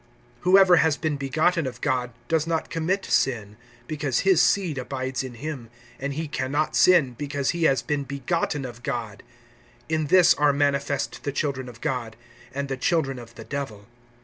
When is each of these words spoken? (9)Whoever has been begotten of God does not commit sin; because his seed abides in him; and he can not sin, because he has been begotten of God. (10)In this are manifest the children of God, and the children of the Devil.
(9)Whoever 0.43 0.79
has 0.79 0.97
been 0.97 1.15
begotten 1.15 1.67
of 1.67 1.79
God 1.79 2.11
does 2.27 2.47
not 2.47 2.71
commit 2.71 3.05
sin; 3.05 3.55
because 3.85 4.21
his 4.21 4.41
seed 4.41 4.79
abides 4.79 5.23
in 5.23 5.35
him; 5.35 5.69
and 5.99 6.15
he 6.15 6.27
can 6.27 6.51
not 6.51 6.75
sin, 6.75 7.13
because 7.13 7.51
he 7.51 7.65
has 7.65 7.83
been 7.83 8.03
begotten 8.03 8.65
of 8.65 8.81
God. 8.81 9.21
(10)In 9.91 10.07
this 10.09 10.33
are 10.33 10.53
manifest 10.53 11.21
the 11.23 11.31
children 11.31 11.69
of 11.69 11.81
God, 11.81 12.15
and 12.51 12.67
the 12.67 12.77
children 12.77 13.19
of 13.19 13.35
the 13.35 13.43
Devil. 13.45 13.85